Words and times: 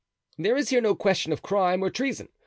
There 0.39 0.55
is 0.57 0.69
here 0.69 0.81
no 0.81 0.95
question 0.95 1.31
of 1.31 1.43
crime 1.43 1.83
or 1.83 1.91
treason. 1.91 2.29